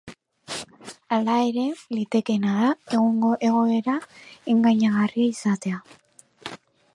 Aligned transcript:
Hala 1.17 1.35
ere, 1.49 1.65
litekeena 1.97 2.55
da 2.63 2.71
egungo 3.01 3.35
egoera 3.51 3.99
engainagarri 4.55 5.29
izatea. 5.35 5.85